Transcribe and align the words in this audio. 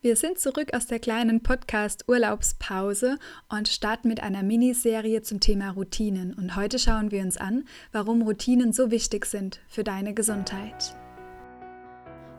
Wir 0.00 0.14
sind 0.14 0.38
zurück 0.38 0.74
aus 0.74 0.86
der 0.86 1.00
kleinen 1.00 1.42
Podcast-Urlaubspause 1.42 3.18
und 3.48 3.66
starten 3.66 4.06
mit 4.06 4.22
einer 4.22 4.44
Miniserie 4.44 5.22
zum 5.22 5.40
Thema 5.40 5.70
Routinen. 5.70 6.34
Und 6.34 6.54
heute 6.54 6.78
schauen 6.78 7.10
wir 7.10 7.20
uns 7.20 7.36
an, 7.36 7.64
warum 7.90 8.22
Routinen 8.22 8.72
so 8.72 8.92
wichtig 8.92 9.26
sind 9.26 9.58
für 9.68 9.82
deine 9.82 10.14
Gesundheit. 10.14 10.94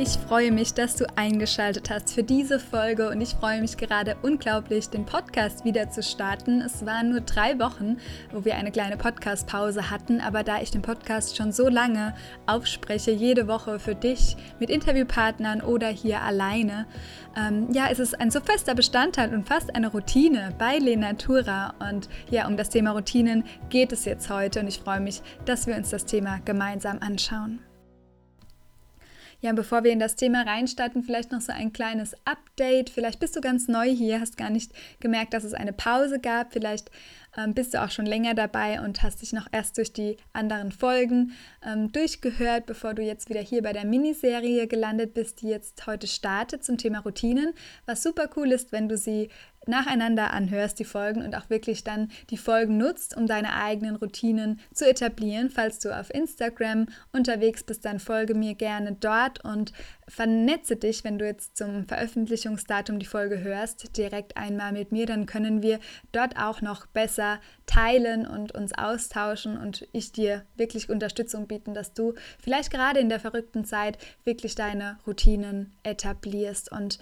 Ich 0.00 0.10
freue 0.10 0.52
mich, 0.52 0.74
dass 0.74 0.94
du 0.94 1.06
eingeschaltet 1.16 1.90
hast 1.90 2.14
für 2.14 2.22
diese 2.22 2.60
Folge 2.60 3.08
und 3.10 3.20
ich 3.20 3.30
freue 3.30 3.60
mich 3.60 3.76
gerade 3.76 4.16
unglaublich, 4.22 4.88
den 4.90 5.04
Podcast 5.04 5.64
wieder 5.64 5.90
zu 5.90 6.04
starten. 6.04 6.60
Es 6.60 6.86
waren 6.86 7.10
nur 7.10 7.22
drei 7.22 7.58
Wochen, 7.58 7.96
wo 8.30 8.44
wir 8.44 8.54
eine 8.54 8.70
kleine 8.70 8.96
Podcast-Pause 8.96 9.90
hatten, 9.90 10.20
aber 10.20 10.44
da 10.44 10.62
ich 10.62 10.70
den 10.70 10.82
Podcast 10.82 11.36
schon 11.36 11.50
so 11.50 11.68
lange 11.68 12.14
aufspreche, 12.46 13.10
jede 13.10 13.48
Woche 13.48 13.80
für 13.80 13.96
dich 13.96 14.36
mit 14.60 14.70
Interviewpartnern 14.70 15.62
oder 15.62 15.88
hier 15.88 16.22
alleine, 16.22 16.86
ähm, 17.36 17.66
ja, 17.72 17.88
ist 17.88 17.98
es 17.98 18.14
ein 18.14 18.30
so 18.30 18.40
fester 18.40 18.76
Bestandteil 18.76 19.34
und 19.34 19.48
fast 19.48 19.74
eine 19.74 19.88
Routine 19.88 20.54
bei 20.58 20.78
Lenatura. 20.78 21.74
Und 21.80 22.08
ja, 22.30 22.46
um 22.46 22.56
das 22.56 22.70
Thema 22.70 22.92
Routinen 22.92 23.42
geht 23.68 23.90
es 23.90 24.04
jetzt 24.04 24.30
heute 24.30 24.60
und 24.60 24.68
ich 24.68 24.78
freue 24.78 25.00
mich, 25.00 25.22
dass 25.44 25.66
wir 25.66 25.74
uns 25.74 25.90
das 25.90 26.04
Thema 26.04 26.38
gemeinsam 26.44 26.98
anschauen. 27.00 27.58
Ja, 29.40 29.52
bevor 29.52 29.84
wir 29.84 29.92
in 29.92 30.00
das 30.00 30.16
Thema 30.16 30.42
reinstarten, 30.42 31.04
vielleicht 31.04 31.30
noch 31.30 31.40
so 31.40 31.52
ein 31.52 31.72
kleines 31.72 32.16
Update. 32.24 32.90
Vielleicht 32.90 33.20
bist 33.20 33.36
du 33.36 33.40
ganz 33.40 33.68
neu 33.68 33.88
hier, 33.88 34.20
hast 34.20 34.36
gar 34.36 34.50
nicht 34.50 34.72
gemerkt, 34.98 35.32
dass 35.32 35.44
es 35.44 35.54
eine 35.54 35.72
Pause 35.72 36.18
gab. 36.18 36.52
Vielleicht 36.52 36.90
ähm, 37.36 37.54
bist 37.54 37.72
du 37.72 37.80
auch 37.80 37.90
schon 37.90 38.06
länger 38.06 38.34
dabei 38.34 38.80
und 38.80 39.02
hast 39.04 39.22
dich 39.22 39.32
noch 39.32 39.46
erst 39.52 39.78
durch 39.78 39.92
die 39.92 40.16
anderen 40.32 40.72
Folgen 40.72 41.32
ähm, 41.64 41.92
durchgehört, 41.92 42.66
bevor 42.66 42.94
du 42.94 43.02
jetzt 43.02 43.28
wieder 43.28 43.40
hier 43.40 43.62
bei 43.62 43.72
der 43.72 43.84
Miniserie 43.84 44.66
gelandet 44.66 45.14
bist, 45.14 45.40
die 45.42 45.48
jetzt 45.48 45.86
heute 45.86 46.08
startet 46.08 46.64
zum 46.64 46.76
Thema 46.76 46.98
Routinen. 46.98 47.54
Was 47.86 48.02
super 48.02 48.28
cool 48.36 48.50
ist, 48.50 48.72
wenn 48.72 48.88
du 48.88 48.96
sie 48.96 49.28
nacheinander 49.68 50.32
anhörst, 50.32 50.78
die 50.78 50.84
Folgen 50.84 51.22
und 51.22 51.34
auch 51.36 51.50
wirklich 51.50 51.84
dann 51.84 52.10
die 52.30 52.36
Folgen 52.36 52.76
nutzt, 52.76 53.16
um 53.16 53.26
deine 53.26 53.54
eigenen 53.54 53.96
Routinen 53.96 54.60
zu 54.72 54.88
etablieren. 54.88 55.50
Falls 55.50 55.78
du 55.78 55.96
auf 55.96 56.12
Instagram 56.12 56.86
unterwegs 57.12 57.62
bist, 57.62 57.84
dann 57.84 58.00
folge 58.00 58.34
mir 58.34 58.54
gerne 58.54 58.96
dort 58.98 59.44
und 59.44 59.72
vernetze 60.08 60.76
dich, 60.76 61.04
wenn 61.04 61.18
du 61.18 61.26
jetzt 61.26 61.56
zum 61.56 61.86
Veröffentlichungsdatum 61.86 62.98
die 62.98 63.06
Folge 63.06 63.40
hörst, 63.42 63.96
direkt 63.96 64.36
einmal 64.36 64.72
mit 64.72 64.90
mir, 64.90 65.06
dann 65.06 65.26
können 65.26 65.62
wir 65.62 65.78
dort 66.12 66.38
auch 66.38 66.62
noch 66.62 66.86
besser 66.86 67.40
teilen 67.66 68.26
und 68.26 68.52
uns 68.54 68.72
austauschen 68.72 69.58
und 69.58 69.86
ich 69.92 70.12
dir 70.12 70.44
wirklich 70.56 70.88
Unterstützung 70.88 71.46
bieten, 71.46 71.74
dass 71.74 71.92
du 71.92 72.14
vielleicht 72.42 72.70
gerade 72.70 73.00
in 73.00 73.08
der 73.08 73.20
verrückten 73.20 73.64
Zeit 73.64 73.98
wirklich 74.24 74.54
deine 74.54 74.98
Routinen 75.06 75.72
etablierst 75.82 76.72
und 76.72 76.98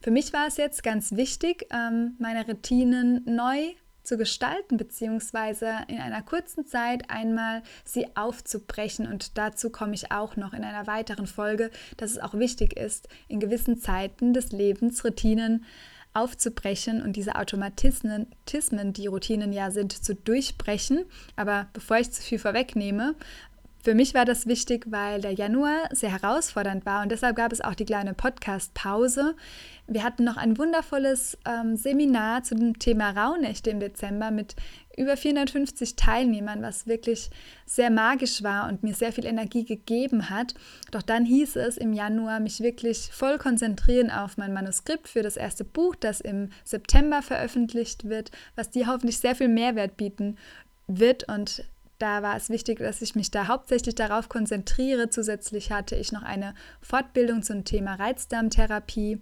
für 0.00 0.10
mich 0.10 0.32
war 0.32 0.46
es 0.46 0.56
jetzt 0.56 0.82
ganz 0.82 1.12
wichtig, 1.12 1.66
ähm, 1.72 2.14
meine 2.18 2.46
Routinen 2.46 3.22
neu 3.24 3.74
zu 4.08 4.16
gestalten, 4.16 4.78
beziehungsweise 4.78 5.70
in 5.88 5.98
einer 5.98 6.22
kurzen 6.22 6.66
Zeit 6.66 7.10
einmal 7.10 7.62
sie 7.84 8.06
aufzubrechen. 8.16 9.06
Und 9.06 9.36
dazu 9.36 9.70
komme 9.70 9.94
ich 9.94 10.10
auch 10.10 10.36
noch 10.36 10.54
in 10.54 10.64
einer 10.64 10.86
weiteren 10.86 11.26
Folge, 11.26 11.70
dass 11.98 12.12
es 12.12 12.18
auch 12.18 12.34
wichtig 12.34 12.74
ist, 12.76 13.08
in 13.28 13.38
gewissen 13.38 13.78
Zeiten 13.78 14.32
des 14.32 14.50
Lebens 14.50 15.04
Routinen 15.04 15.64
aufzubrechen 16.14 17.02
und 17.02 17.16
diese 17.16 17.36
Automatismen, 17.36 18.26
die 18.92 19.06
Routinen 19.06 19.52
ja 19.52 19.70
sind, 19.70 19.92
zu 19.92 20.14
durchbrechen. 20.14 21.04
Aber 21.36 21.68
bevor 21.74 21.98
ich 21.98 22.10
zu 22.10 22.22
viel 22.22 22.38
vorwegnehme, 22.38 23.14
für 23.88 23.94
mich 23.94 24.12
war 24.12 24.26
das 24.26 24.46
wichtig, 24.46 24.84
weil 24.90 25.22
der 25.22 25.32
Januar 25.32 25.88
sehr 25.92 26.12
herausfordernd 26.12 26.84
war 26.84 27.02
und 27.02 27.10
deshalb 27.10 27.36
gab 27.36 27.52
es 27.52 27.62
auch 27.62 27.74
die 27.74 27.86
kleine 27.86 28.12
Podcast-Pause. 28.12 29.34
Wir 29.86 30.04
hatten 30.04 30.24
noch 30.24 30.36
ein 30.36 30.58
wundervolles 30.58 31.38
ähm, 31.46 31.74
Seminar 31.74 32.42
zu 32.42 32.54
dem 32.54 32.78
Thema 32.78 33.12
Rauhnächte 33.12 33.70
im 33.70 33.80
Dezember 33.80 34.30
mit 34.30 34.56
über 34.94 35.16
450 35.16 35.96
Teilnehmern, 35.96 36.60
was 36.60 36.86
wirklich 36.86 37.30
sehr 37.64 37.88
magisch 37.88 38.42
war 38.42 38.68
und 38.68 38.82
mir 38.82 38.92
sehr 38.92 39.10
viel 39.10 39.24
Energie 39.24 39.64
gegeben 39.64 40.28
hat. 40.28 40.52
Doch 40.90 41.00
dann 41.00 41.24
hieß 41.24 41.56
es 41.56 41.78
im 41.78 41.94
Januar, 41.94 42.40
mich 42.40 42.60
wirklich 42.60 43.08
voll 43.10 43.38
konzentrieren 43.38 44.10
auf 44.10 44.36
mein 44.36 44.52
Manuskript 44.52 45.08
für 45.08 45.22
das 45.22 45.38
erste 45.38 45.64
Buch, 45.64 45.94
das 45.94 46.20
im 46.20 46.50
September 46.62 47.22
veröffentlicht 47.22 48.06
wird, 48.06 48.32
was 48.54 48.68
dir 48.68 48.86
hoffentlich 48.86 49.18
sehr 49.18 49.34
viel 49.34 49.48
Mehrwert 49.48 49.96
bieten 49.96 50.36
wird 50.88 51.28
und 51.28 51.64
da 51.98 52.22
war 52.22 52.36
es 52.36 52.48
wichtig, 52.48 52.78
dass 52.78 53.02
ich 53.02 53.14
mich 53.14 53.30
da 53.30 53.48
hauptsächlich 53.48 53.94
darauf 53.94 54.28
konzentriere. 54.28 55.10
Zusätzlich 55.10 55.72
hatte 55.72 55.96
ich 55.96 56.12
noch 56.12 56.22
eine 56.22 56.54
Fortbildung 56.80 57.42
zum 57.42 57.64
Thema 57.64 57.94
Reizdarmtherapie. 57.94 59.20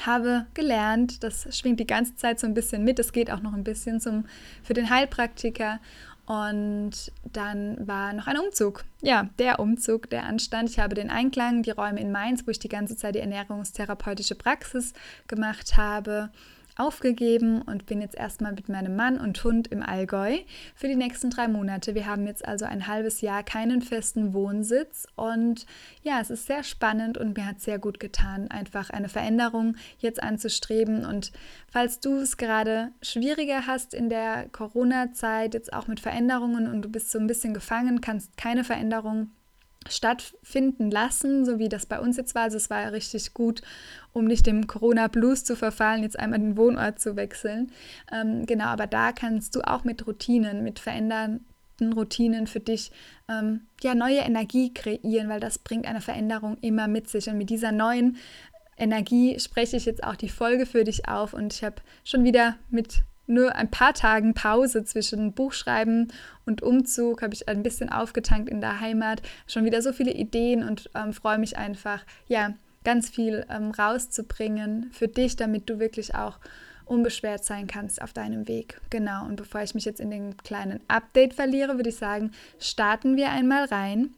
Habe 0.00 0.46
gelernt, 0.54 1.22
das 1.22 1.56
schwingt 1.56 1.78
die 1.78 1.86
ganze 1.86 2.16
Zeit 2.16 2.40
so 2.40 2.46
ein 2.46 2.54
bisschen 2.54 2.84
mit. 2.84 2.98
Es 2.98 3.12
geht 3.12 3.30
auch 3.30 3.40
noch 3.40 3.52
ein 3.52 3.64
bisschen 3.64 4.00
zum, 4.00 4.24
für 4.62 4.74
den 4.74 4.90
Heilpraktiker. 4.90 5.78
Und 6.26 7.12
dann 7.24 7.86
war 7.86 8.12
noch 8.12 8.26
ein 8.26 8.38
Umzug. 8.38 8.84
Ja, 9.02 9.28
der 9.38 9.58
Umzug, 9.58 10.08
der 10.10 10.24
anstand. 10.24 10.70
Ich 10.70 10.78
habe 10.78 10.94
den 10.94 11.10
Einklang, 11.10 11.62
die 11.62 11.70
Räume 11.70 12.00
in 12.00 12.12
Mainz, 12.12 12.46
wo 12.46 12.50
ich 12.50 12.58
die 12.58 12.68
ganze 12.68 12.96
Zeit 12.96 13.14
die 13.14 13.20
ernährungstherapeutische 13.20 14.36
Praxis 14.36 14.94
gemacht 15.26 15.76
habe 15.76 16.30
aufgegeben 16.80 17.62
und 17.62 17.86
bin 17.86 18.00
jetzt 18.00 18.16
erstmal 18.16 18.52
mit 18.52 18.68
meinem 18.68 18.96
Mann 18.96 19.18
und 19.20 19.42
Hund 19.44 19.68
im 19.68 19.82
Allgäu 19.82 20.38
für 20.74 20.88
die 20.88 20.96
nächsten 20.96 21.30
drei 21.30 21.46
Monate. 21.46 21.94
Wir 21.94 22.06
haben 22.06 22.26
jetzt 22.26 22.46
also 22.46 22.64
ein 22.64 22.86
halbes 22.86 23.20
Jahr 23.20 23.42
keinen 23.42 23.82
festen 23.82 24.32
Wohnsitz 24.32 25.06
und 25.14 25.66
ja, 26.02 26.20
es 26.20 26.30
ist 26.30 26.46
sehr 26.46 26.62
spannend 26.62 27.18
und 27.18 27.36
mir 27.36 27.46
hat 27.46 27.60
sehr 27.60 27.78
gut 27.78 28.00
getan, 28.00 28.50
einfach 28.50 28.90
eine 28.90 29.08
Veränderung 29.08 29.76
jetzt 29.98 30.22
anzustreben. 30.22 31.04
Und 31.04 31.32
falls 31.70 32.00
du 32.00 32.16
es 32.16 32.36
gerade 32.36 32.92
schwieriger 33.02 33.66
hast 33.66 33.92
in 33.92 34.08
der 34.08 34.48
Corona-Zeit, 34.48 35.54
jetzt 35.54 35.72
auch 35.72 35.86
mit 35.86 36.00
Veränderungen 36.00 36.66
und 36.66 36.82
du 36.82 36.88
bist 36.88 37.10
so 37.10 37.18
ein 37.18 37.26
bisschen 37.26 37.54
gefangen, 37.54 38.00
kannst 38.00 38.36
keine 38.36 38.64
Veränderung 38.64 39.30
stattfinden 39.88 40.90
lassen, 40.90 41.44
so 41.44 41.58
wie 41.58 41.68
das 41.68 41.86
bei 41.86 41.98
uns 42.00 42.16
jetzt 42.16 42.34
war. 42.34 42.42
Also 42.42 42.58
es 42.58 42.70
war 42.70 42.82
ja 42.82 42.88
richtig 42.88 43.32
gut, 43.32 43.62
um 44.12 44.26
nicht 44.26 44.46
dem 44.46 44.66
Corona-Blues 44.66 45.44
zu 45.44 45.56
verfallen, 45.56 46.02
jetzt 46.02 46.18
einmal 46.18 46.38
den 46.38 46.56
Wohnort 46.56 47.00
zu 47.00 47.16
wechseln. 47.16 47.72
Ähm, 48.12 48.44
genau, 48.46 48.66
aber 48.66 48.86
da 48.86 49.12
kannst 49.12 49.56
du 49.56 49.62
auch 49.62 49.84
mit 49.84 50.06
Routinen, 50.06 50.62
mit 50.62 50.78
verändernden 50.78 51.92
Routinen 51.94 52.46
für 52.46 52.60
dich 52.60 52.92
ähm, 53.28 53.62
ja 53.82 53.94
neue 53.94 54.18
Energie 54.18 54.72
kreieren, 54.74 55.28
weil 55.30 55.40
das 55.40 55.58
bringt 55.58 55.86
eine 55.86 56.02
Veränderung 56.02 56.58
immer 56.60 56.86
mit 56.86 57.08
sich. 57.08 57.28
Und 57.28 57.38
mit 57.38 57.48
dieser 57.48 57.72
neuen 57.72 58.18
Energie 58.76 59.38
spreche 59.40 59.76
ich 59.76 59.86
jetzt 59.86 60.04
auch 60.04 60.16
die 60.16 60.28
Folge 60.28 60.66
für 60.66 60.84
dich 60.84 61.08
auf 61.08 61.32
und 61.32 61.54
ich 61.54 61.64
habe 61.64 61.76
schon 62.04 62.24
wieder 62.24 62.56
mit 62.70 63.02
nur 63.30 63.54
ein 63.54 63.70
paar 63.70 63.94
Tagen 63.94 64.34
Pause 64.34 64.84
zwischen 64.84 65.32
Buchschreiben 65.32 66.12
und 66.44 66.62
Umzug 66.62 67.22
habe 67.22 67.34
ich 67.34 67.48
ein 67.48 67.62
bisschen 67.62 67.90
aufgetankt 67.90 68.50
in 68.50 68.60
der 68.60 68.80
Heimat, 68.80 69.22
schon 69.46 69.64
wieder 69.64 69.80
so 69.80 69.92
viele 69.92 70.12
Ideen 70.12 70.62
und 70.62 70.90
ähm, 70.94 71.12
freue 71.12 71.38
mich 71.38 71.56
einfach, 71.56 72.04
ja, 72.26 72.54
ganz 72.84 73.08
viel 73.08 73.46
ähm, 73.50 73.70
rauszubringen 73.70 74.90
für 74.92 75.08
dich, 75.08 75.36
damit 75.36 75.68
du 75.68 75.78
wirklich 75.78 76.14
auch 76.14 76.38
unbeschwert 76.86 77.44
sein 77.44 77.66
kannst 77.66 78.02
auf 78.02 78.12
deinem 78.12 78.48
Weg. 78.48 78.80
Genau, 78.90 79.24
und 79.24 79.36
bevor 79.36 79.62
ich 79.62 79.74
mich 79.74 79.84
jetzt 79.84 80.00
in 80.00 80.10
den 80.10 80.36
kleinen 80.38 80.80
Update 80.88 81.34
verliere, 81.34 81.76
würde 81.76 81.90
ich 81.90 81.96
sagen, 81.96 82.32
starten 82.58 83.16
wir 83.16 83.30
einmal 83.30 83.66
rein 83.66 84.14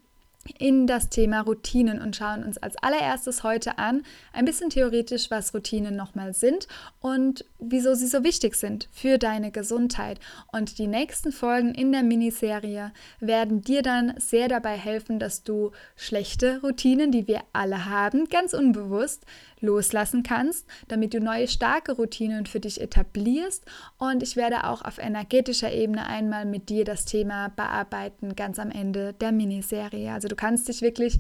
in 0.59 0.87
das 0.87 1.09
Thema 1.09 1.41
Routinen 1.41 2.01
und 2.01 2.17
schauen 2.17 2.45
uns 2.45 2.59
als 2.59 2.77
allererstes 2.77 3.43
heute 3.43 3.79
an, 3.79 4.03
ein 4.33 4.45
bisschen 4.45 4.71
theoretisch, 4.71 5.31
was 5.31 5.55
Routinen 5.55 5.97
nochmal 5.97 6.35
sind 6.35 6.69
und 7.01 7.45
wieso 7.59 7.95
sie 7.95 8.07
so 8.07 8.25
wichtig 8.25 8.57
sind 8.57 8.89
für 8.93 9.19
deine 9.19 9.51
Gesundheit. 9.51 10.19
Und 10.53 10.79
die 10.79 10.87
nächsten 10.87 11.33
Folgen 11.33 11.75
in 11.75 11.93
der 11.93 12.03
Miniserie 12.03 12.93
werden 13.21 13.63
dir 13.63 13.83
dann 13.83 14.15
sehr 14.19 14.49
dabei 14.49 14.77
helfen, 14.77 15.19
dass 15.19 15.43
du 15.43 15.73
schlechte 15.97 16.61
Routinen, 16.63 17.13
die 17.13 17.27
wir 17.27 17.41
alle 17.53 17.87
haben, 17.87 18.29
ganz 18.29 18.53
unbewusst 18.55 19.25
loslassen 19.63 20.23
kannst, 20.23 20.67
damit 20.89 21.15
du 21.15 21.21
neue 21.21 21.49
starke 21.49 21.93
Routinen 21.93 22.47
für 22.47 22.61
dich 22.61 22.81
etablierst. 22.81 23.65
Und 23.99 24.23
ich 24.23 24.37
werde 24.37 24.65
auch 24.65 24.83
auf 24.83 24.99
energetischer 24.99 25.73
Ebene 25.73 26.07
einmal 26.07 26.45
mit 26.45 26.69
dir 26.69 26.85
das 26.85 27.05
Thema 27.05 27.49
bearbeiten, 27.49 28.35
ganz 28.35 28.59
am 28.59 28.71
Ende 28.71 29.13
der 29.15 29.33
Miniserie. 29.33 30.13
Also 30.13 30.29
du 30.33 30.37
kannst 30.37 30.67
dich 30.69 30.81
wirklich 30.81 31.19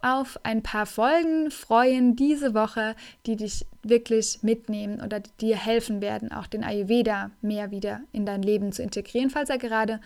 auf 0.00 0.38
ein 0.42 0.62
paar 0.62 0.86
Folgen 0.86 1.50
freuen 1.50 2.14
diese 2.14 2.52
Woche, 2.52 2.94
die 3.26 3.36
dich 3.36 3.64
wirklich 3.82 4.40
mitnehmen 4.42 5.00
oder 5.00 5.20
dir 5.40 5.56
helfen 5.56 6.02
werden, 6.02 6.30
auch 6.30 6.46
den 6.46 6.62
Ayurveda 6.62 7.30
mehr 7.40 7.70
wieder 7.70 8.02
in 8.12 8.26
dein 8.26 8.42
Leben 8.42 8.70
zu 8.70 8.82
integrieren, 8.82 9.30
falls 9.30 9.48
er 9.48 9.58
gerade 9.58 10.00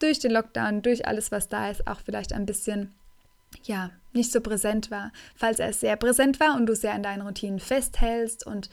durch 0.00 0.18
den 0.18 0.32
Lockdown, 0.32 0.82
durch 0.82 1.06
alles, 1.06 1.30
was 1.30 1.48
da 1.48 1.70
ist, 1.70 1.86
auch 1.86 2.00
vielleicht 2.04 2.32
ein 2.32 2.46
bisschen 2.46 2.92
ja, 3.62 3.90
nicht 4.12 4.32
so 4.32 4.40
präsent 4.40 4.90
war. 4.90 5.12
Falls 5.34 5.60
er 5.60 5.72
sehr 5.72 5.96
präsent 5.96 6.40
war 6.40 6.56
und 6.56 6.66
du 6.66 6.74
sehr 6.74 6.92
an 6.92 7.02
deinen 7.02 7.22
Routinen 7.22 7.60
festhältst 7.60 8.44
und 8.44 8.68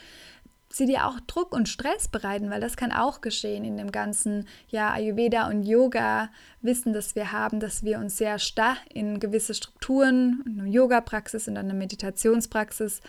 sie 0.75 0.85
dir 0.85 1.07
auch 1.07 1.19
Druck 1.21 1.53
und 1.53 1.69
Stress 1.69 2.07
bereiten, 2.09 2.49
weil 2.49 2.59
das 2.59 2.75
kann 2.75 2.91
auch 2.91 3.21
geschehen 3.21 3.63
in 3.63 3.77
dem 3.77 3.91
ganzen 3.91 4.45
ja, 4.67 4.91
Ayurveda 4.91 5.47
und 5.47 5.63
Yoga 5.63 6.29
Wissen, 6.61 6.91
das 6.91 7.15
wir 7.15 7.31
haben, 7.31 7.59
dass 7.59 7.83
wir 7.83 7.99
uns 7.99 8.17
sehr 8.17 8.39
starr 8.39 8.75
in 8.93 9.19
gewisse 9.19 9.53
Strukturen, 9.53 10.43
in 10.45 10.59
eine 10.59 10.69
Yoga-Praxis 10.69 11.47
und 11.47 11.57
eine 11.57 11.73
Meditationspraxis 11.73 12.99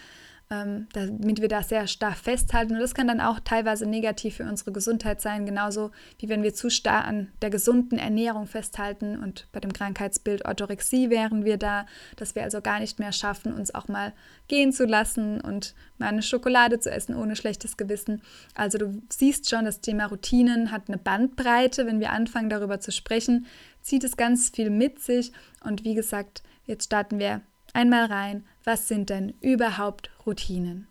ähm, 0.49 0.87
damit 0.93 1.41
wir 1.41 1.49
da 1.49 1.63
sehr 1.63 1.89
stark 1.89 2.17
festhalten. 2.17 2.75
Und 2.75 2.81
das 2.81 2.95
kann 2.95 3.09
dann 3.09 3.21
auch 3.21 3.41
teilweise 3.41 3.85
negativ 3.85 4.37
für 4.37 4.45
unsere 4.45 4.71
Gesundheit 4.71 5.21
sein, 5.21 5.45
genauso 5.45 5.91
wie 6.19 6.29
wenn 6.29 6.45
wir 6.45 6.55
zu 6.55 6.71
starr 6.71 7.05
an 7.05 7.33
der 7.43 7.51
gesunden 7.51 7.99
Ernährung 7.99 8.47
festhalten. 8.47 9.19
Und 9.19 9.49
bei 9.51 9.59
dem 9.59 9.73
Krankheitsbild 9.73 10.45
Orthorexie 10.45 11.11
wären 11.11 11.45
wir 11.45 11.57
da, 11.57 11.87
dass 12.15 12.37
wir 12.37 12.45
also 12.45 12.61
gar 12.61 12.79
nicht 12.79 13.01
mehr 13.01 13.13
schaffen, 13.13 13.53
uns 13.53 13.75
auch 13.75 13.89
mal 13.89 14.13
gehen 14.47 14.73
zu 14.73 14.85
lassen 14.85 15.41
und 15.41 15.75
mal 15.99 16.09
eine 16.09 16.23
Schokolade 16.23 16.79
zu 16.79 16.91
essen 16.93 17.17
ohne 17.17 17.35
schlechtes 17.35 17.77
Gewissen. 17.77 18.23
Also 18.55 18.79
du 18.79 19.03
siehst 19.09 19.51
schon, 19.51 19.65
das 19.65 19.81
Thema 19.81 20.07
Routinen 20.07 20.71
hat 20.71 20.83
eine 20.87 20.99
Bandbreite. 20.99 21.87
Wenn 21.87 21.99
wir 21.99 22.13
anfangen 22.13 22.51
darüber 22.51 22.79
zu 22.79 22.93
sprechen, 22.93 23.47
zieht 23.83 24.05
es 24.05 24.17
ganz 24.17 24.51
viel 24.51 24.71
mit 24.71 25.01
sich. 25.01 25.33
Und 25.65 25.83
wie 25.83 25.95
gesagt, 25.95 26.45
jetzt 26.67 26.85
starten 26.85 27.19
wir 27.19 27.43
einmal 27.77 28.07
rein, 28.07 28.45
was 28.65 28.89
sind 28.89 29.11
denn 29.11 29.35
überhaupt 29.43 30.11
Routinen? 30.25 30.89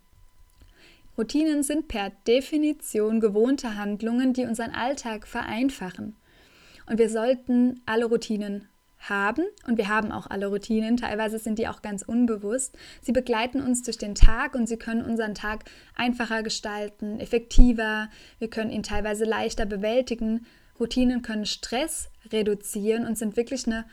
Routinen 1.17 1.63
sind 1.63 1.87
per 1.87 2.11
Definition 2.27 3.19
gewohnte 3.19 3.75
Handlungen, 3.75 4.33
die 4.33 4.45
unseren 4.45 4.71
Alltag 4.71 5.27
vereinfachen. 5.27 6.15
Und 6.85 6.99
wir 6.99 7.09
sollten 7.09 7.81
alle 7.87 8.05
Routinen 8.05 8.67
haben 8.99 9.45
und 9.67 9.77
wir 9.77 9.87
haben 9.87 10.11
auch 10.11 10.27
alle 10.27 10.47
Routinen, 10.47 10.97
teilweise 10.97 11.39
sind 11.39 11.57
die 11.57 11.67
auch 11.67 11.81
ganz 11.81 12.03
unbewusst. 12.03 12.77
Sie 13.01 13.11
begleiten 13.11 13.61
uns 13.61 13.81
durch 13.81 13.97
den 13.97 14.13
Tag 14.13 14.53
und 14.53 14.67
sie 14.67 14.77
können 14.77 15.03
unseren 15.03 15.33
Tag 15.33 15.65
einfacher 15.95 16.43
gestalten, 16.43 17.19
effektiver, 17.19 18.09
wir 18.37 18.49
können 18.49 18.71
ihn 18.71 18.83
teilweise 18.83 19.25
leichter 19.25 19.65
bewältigen. 19.65 20.45
Routinen 20.79 21.23
können 21.23 21.45
Stress 21.45 22.09
reduzieren 22.31 23.07
und 23.07 23.17
sind 23.17 23.37
wirklich 23.37 23.65
eine 23.65 23.85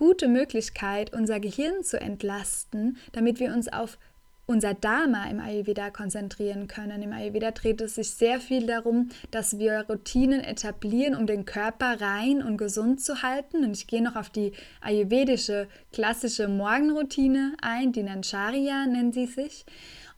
gute 0.00 0.28
Möglichkeit, 0.28 1.12
unser 1.12 1.40
Gehirn 1.40 1.84
zu 1.84 2.00
entlasten, 2.00 2.96
damit 3.12 3.38
wir 3.38 3.52
uns 3.52 3.70
auf 3.70 3.98
unser 4.46 4.72
Dharma 4.72 5.30
im 5.30 5.40
Ayurveda 5.40 5.90
konzentrieren 5.90 6.68
können. 6.68 7.02
Im 7.02 7.12
Ayurveda 7.12 7.50
dreht 7.50 7.82
es 7.82 7.96
sich 7.96 8.10
sehr 8.10 8.40
viel 8.40 8.66
darum, 8.66 9.10
dass 9.30 9.58
wir 9.58 9.84
Routinen 9.90 10.40
etablieren, 10.40 11.14
um 11.14 11.26
den 11.26 11.44
Körper 11.44 12.00
rein 12.00 12.42
und 12.42 12.56
gesund 12.56 13.02
zu 13.02 13.22
halten. 13.22 13.62
Und 13.62 13.76
ich 13.76 13.86
gehe 13.86 14.02
noch 14.02 14.16
auf 14.16 14.30
die 14.30 14.52
ayurvedische 14.80 15.68
klassische 15.92 16.48
Morgenroutine 16.48 17.52
ein, 17.60 17.92
die 17.92 18.02
Nancharya 18.02 18.86
nennen 18.86 19.12
sie 19.12 19.26
sich. 19.26 19.66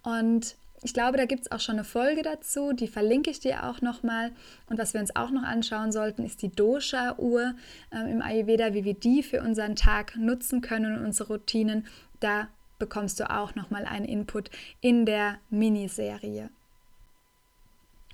Und 0.04 0.54
ich 0.82 0.94
glaube, 0.94 1.16
da 1.16 1.26
gibt 1.26 1.42
es 1.42 1.52
auch 1.52 1.60
schon 1.60 1.76
eine 1.76 1.84
Folge 1.84 2.22
dazu, 2.22 2.72
die 2.72 2.88
verlinke 2.88 3.30
ich 3.30 3.38
dir 3.38 3.64
auch 3.68 3.80
nochmal. 3.80 4.32
Und 4.68 4.78
was 4.78 4.94
wir 4.94 5.00
uns 5.00 5.14
auch 5.14 5.30
noch 5.30 5.44
anschauen 5.44 5.92
sollten, 5.92 6.24
ist 6.24 6.42
die 6.42 6.50
Dosha-Uhr 6.50 7.54
äh, 7.92 8.10
im 8.10 8.20
Ayurveda, 8.20 8.74
wie 8.74 8.84
wir 8.84 8.94
die 8.94 9.22
für 9.22 9.42
unseren 9.42 9.76
Tag 9.76 10.16
nutzen 10.16 10.60
können 10.60 10.96
und 10.96 11.04
unsere 11.04 11.34
Routinen. 11.34 11.86
Da 12.18 12.48
bekommst 12.80 13.20
du 13.20 13.30
auch 13.30 13.54
nochmal 13.54 13.84
einen 13.84 14.06
Input 14.06 14.50
in 14.80 15.06
der 15.06 15.38
Miniserie. 15.50 16.50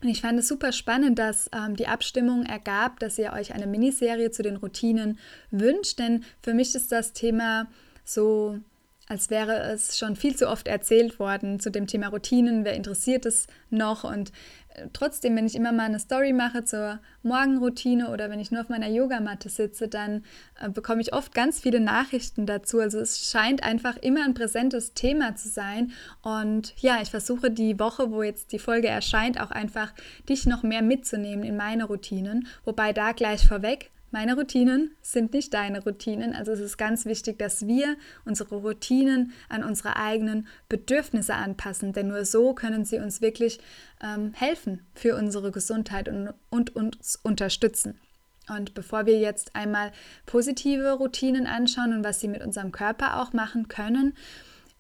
Und 0.03 0.09
ich 0.09 0.21
fand 0.21 0.39
es 0.39 0.47
super 0.47 0.73
spannend, 0.73 1.19
dass 1.19 1.51
ähm, 1.53 1.75
die 1.75 1.89
Abstimmung 1.89 2.45
ergab, 2.45 3.01
dass 3.01 3.19
ihr 3.19 3.33
euch 3.33 3.55
eine 3.55 3.67
Miniserie 3.67 4.31
zu 4.31 4.43
den 4.43 4.57
Routinen 4.57 5.19
wünscht, 5.51 5.99
denn 5.99 6.23
für 6.43 6.55
mich 6.55 6.75
ist 6.75 6.93
das 6.93 7.15
Thema 7.15 7.67
so 8.05 8.61
als 9.09 9.31
wäre 9.31 9.59
es 9.73 9.99
schon 9.99 10.17
viel 10.17 10.37
zu 10.37 10.49
oft 10.49 10.69
erzählt 10.69 11.19
worden 11.19 11.61
zu 11.61 11.71
dem 11.71 11.87
Thema 11.87 12.09
Routinen. 12.09 12.65
Wer 12.65 12.75
interessiert 12.75 13.25
es 13.25 13.47
noch? 13.71 14.05
Und 14.05 14.33
äh, 14.75 14.87
trotzdem, 14.93 15.35
wenn 15.35 15.47
ich 15.47 15.55
immer 15.55 15.73
mal 15.73 15.87
eine 15.87 15.99
Story 15.99 16.35
mache 16.35 16.65
zur 16.65 17.01
Morgenroutine 17.23 18.11
oder 18.11 18.29
wenn 18.29 18.39
ich 18.39 18.51
nur 18.51 18.61
auf 18.61 18.69
meiner 18.69 18.89
Yogamatte 18.89 19.49
sitze, 19.49 19.89
dann 19.89 20.25
äh, 20.61 20.69
bekomme 20.69 21.01
ich 21.01 21.15
oft 21.15 21.35
ganz 21.35 21.59
viele 21.59 21.81
Nachrichten 21.81 22.45
dazu. 22.45 22.81
Also 22.81 22.99
es 22.99 23.31
scheint 23.31 23.63
einfach 23.63 23.97
immer 23.97 24.25
ein 24.25 24.35
präsentes 24.35 24.93
Thema 24.93 25.35
zu 25.37 25.49
sein. 25.49 25.93
Und 26.23 26.75
ja, 26.77 27.01
ich 27.01 27.11
versuche 27.11 27.51
die 27.51 27.79
Woche, 27.79 28.11
wo 28.11 28.23
jetzt 28.23 28.53
die 28.53 28.59
Folge 28.59 28.89
erscheint, 28.89 29.41
auch 29.41 29.51
einfach 29.51 29.95
dich 30.29 30.45
noch 30.45 30.63
mehr 30.63 30.83
mitzunehmen 30.83 31.45
in 31.45 31.57
meine 31.57 31.85
Routinen. 31.85 32.47
Wobei 32.65 32.93
da 32.93 33.13
gleich 33.13 33.49
vorweg, 33.49 33.91
meine 34.11 34.37
Routinen 34.37 34.93
sind 35.03 35.35
nicht 35.35 35.53
deine 35.53 35.83
Routinen. 35.83 36.35
Also 36.35 36.53
es 36.53 36.61
ist 36.61 36.79
ganz 36.79 37.05
wichtig, 37.05 37.39
dass 37.39 37.67
wir 37.67 37.97
unsere 38.25 38.57
Routinen 38.57 39.33
an 39.49 39.63
unsere 39.63 39.97
eigenen 39.97 40.47
Bedürfnisse 40.69 41.35
anpassen, 41.35 41.93
denn 41.93 42.09
nur 42.09 42.25
so 42.25 42.55
können 42.55 42.85
sie 42.85 42.99
uns 42.99 43.21
wirklich 43.21 43.61
ähm, 44.03 44.33
helfen 44.33 44.81
für 44.95 45.17
unsere 45.17 45.51
Gesundheit 45.51 46.09
und, 46.09 46.33
und 46.51 46.75
uns 46.75 47.19
unterstützen. 47.23 48.01
Und 48.49 48.73
bevor 48.73 49.05
wir 49.05 49.19
jetzt 49.19 49.55
einmal 49.55 49.93
positive 50.25 50.93
Routinen 50.93 51.47
anschauen 51.47 51.93
und 51.93 52.05
was 52.05 52.21
sie 52.21 52.29
mit 52.29 52.43
unserem 52.43 52.73
Körper 52.73 53.21
auch 53.21 53.35
machen 53.35 53.69
können, 53.69 54.15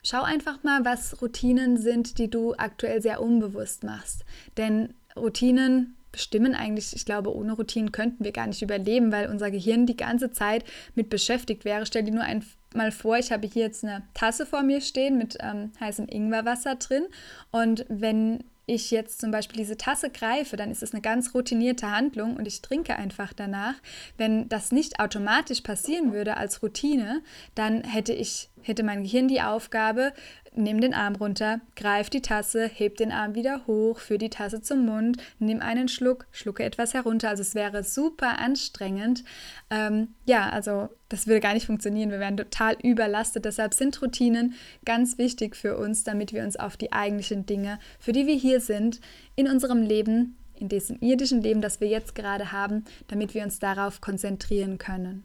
schau 0.02 0.22
einfach 0.22 0.62
mal, 0.62 0.86
was 0.86 1.20
Routinen 1.20 1.76
sind, 1.76 2.18
die 2.18 2.30
du 2.30 2.54
aktuell 2.54 3.02
sehr 3.02 3.20
unbewusst 3.20 3.84
machst. 3.84 4.24
Denn 4.56 4.94
Routinen 5.16 5.97
bestimmen 6.12 6.54
eigentlich, 6.54 6.94
ich 6.94 7.04
glaube, 7.04 7.34
ohne 7.34 7.52
Routinen 7.52 7.92
könnten 7.92 8.24
wir 8.24 8.32
gar 8.32 8.46
nicht 8.46 8.62
überleben, 8.62 9.12
weil 9.12 9.28
unser 9.28 9.50
Gehirn 9.50 9.86
die 9.86 9.96
ganze 9.96 10.30
Zeit 10.30 10.64
mit 10.94 11.10
beschäftigt 11.10 11.64
wäre. 11.64 11.86
Stell 11.86 12.04
dir 12.04 12.14
nur 12.14 12.24
einmal 12.24 12.92
vor, 12.92 13.18
ich 13.18 13.32
habe 13.32 13.46
hier 13.46 13.62
jetzt 13.62 13.84
eine 13.84 14.02
Tasse 14.14 14.46
vor 14.46 14.62
mir 14.62 14.80
stehen 14.80 15.18
mit 15.18 15.36
ähm, 15.40 15.72
heißem 15.80 16.06
Ingwerwasser 16.08 16.76
drin 16.76 17.06
und 17.50 17.84
wenn 17.88 18.44
ich 18.68 18.90
jetzt 18.90 19.20
zum 19.20 19.30
Beispiel 19.30 19.56
diese 19.56 19.78
Tasse 19.78 20.10
greife, 20.10 20.56
dann 20.56 20.70
ist 20.70 20.82
es 20.82 20.92
eine 20.92 21.00
ganz 21.00 21.34
routinierte 21.34 21.90
Handlung 21.90 22.36
und 22.36 22.46
ich 22.46 22.60
trinke 22.60 22.96
einfach 22.96 23.32
danach. 23.32 23.74
Wenn 24.16 24.48
das 24.48 24.72
nicht 24.72 25.00
automatisch 25.00 25.62
passieren 25.62 26.12
würde 26.12 26.36
als 26.36 26.62
Routine, 26.62 27.22
dann 27.54 27.82
hätte 27.82 28.12
ich 28.12 28.50
hätte 28.62 28.82
mein 28.82 29.02
Gehirn 29.02 29.28
die 29.28 29.40
Aufgabe, 29.40 30.12
nimm 30.54 30.80
den 30.80 30.94
Arm 30.94 31.14
runter, 31.16 31.60
greif 31.76 32.10
die 32.10 32.22
Tasse, 32.22 32.68
heb 32.68 32.96
den 32.96 33.12
Arm 33.12 33.34
wieder 33.34 33.66
hoch, 33.66 33.98
führ 33.98 34.18
die 34.18 34.30
Tasse 34.30 34.60
zum 34.60 34.84
Mund, 34.84 35.18
nimm 35.38 35.60
einen 35.60 35.88
Schluck, 35.88 36.26
schlucke 36.32 36.64
etwas 36.64 36.94
herunter. 36.94 37.30
Also 37.30 37.42
es 37.42 37.54
wäre 37.54 37.84
super 37.84 38.38
anstrengend. 38.38 39.24
Ähm, 39.70 40.08
ja, 40.26 40.48
also 40.50 40.88
das 41.08 41.26
würde 41.26 41.40
gar 41.40 41.54
nicht 41.54 41.66
funktionieren. 41.66 42.10
Wir 42.10 42.20
wären 42.20 42.36
total 42.36 42.76
überlastet. 42.82 43.44
Deshalb 43.44 43.74
sind 43.74 44.00
Routinen 44.02 44.54
ganz 44.84 45.18
wichtig 45.18 45.56
für 45.56 45.76
uns, 45.78 46.04
damit 46.04 46.32
wir 46.32 46.42
uns 46.42 46.56
auf 46.56 46.76
die 46.76 46.92
eigentlichen 46.92 47.46
Dinge, 47.46 47.78
für 47.98 48.12
die 48.12 48.26
wir 48.26 48.36
hier 48.36 48.60
sind, 48.60 49.00
in 49.36 49.48
unserem 49.48 49.82
Leben, 49.82 50.36
in 50.58 50.68
diesem 50.68 50.98
irdischen 51.00 51.40
Leben, 51.40 51.60
das 51.60 51.80
wir 51.80 51.88
jetzt 51.88 52.14
gerade 52.14 52.52
haben, 52.52 52.84
damit 53.06 53.34
wir 53.34 53.44
uns 53.44 53.58
darauf 53.58 54.00
konzentrieren 54.00 54.78
können. 54.78 55.24